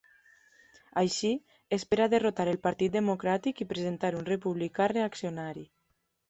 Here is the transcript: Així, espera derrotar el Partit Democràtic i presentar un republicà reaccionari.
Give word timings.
Així, 1.01 1.29
espera 1.77 2.07
derrotar 2.13 2.45
el 2.53 2.59
Partit 2.63 2.95
Democràtic 2.97 3.63
i 3.67 3.69
presentar 3.75 4.11
un 4.23 4.27
republicà 4.31 4.89
reaccionari. 4.95 5.65